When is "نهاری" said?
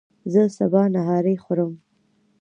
0.95-1.35